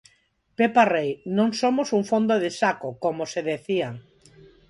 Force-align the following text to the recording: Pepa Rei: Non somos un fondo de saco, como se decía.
Pepa 0.57 0.83
Rei: 0.93 1.09
Non 1.37 1.49
somos 1.61 1.87
un 1.97 2.03
fondo 2.11 2.35
de 2.43 2.51
saco, 2.59 2.89
como 3.03 3.23
se 3.31 3.41
decía. 3.51 3.89